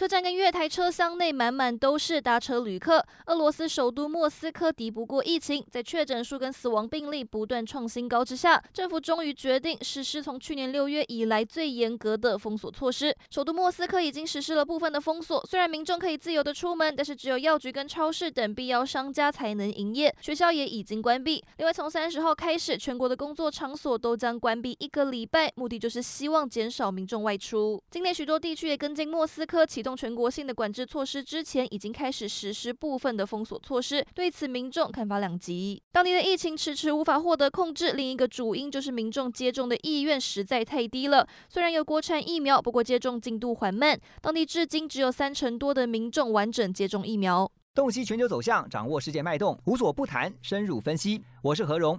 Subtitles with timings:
[0.00, 3.04] 车站跟月台车厢内满满都是搭车旅客。
[3.26, 13.14] 俄罗斯首都莫斯科敌不过疫情，在确诊数跟死亡病例不断创新高之下，政府终于决定实施从去年六月以来最严格的封锁措施。
[13.28, 20.10] 首都莫斯科已经实施了部分的封锁，虽然民众可以自由的出门，但是只有药局跟超市等必要商家才能营业。
[20.22, 21.44] 学校也已经关闭。
[21.58, 27.82] 另外，从三十号开始，全国的工作场所都将关闭一个礼拜，目的就是希望减少民众外出。
[27.90, 29.89] 境内许多地区也跟进莫斯科启动。
[29.96, 34.04] 全国性的管制措施之前，已经开始实施部分的封锁措施。
[34.14, 35.82] 对此，民众看法两极。
[35.92, 41.26] 当地的疫情迟迟无法获得控制，另一个主因就是民众接种的意愿实在太低了。
[41.48, 47.50] 虽然有国产疫苗，不过接种进度缓慢，当地至今只有三成多的民众完整接种疫苗。
[47.74, 51.22] 洞悉全球走向，掌握世界脉动，无所不谈，深入分析。
[51.42, 51.98] 我是何荣。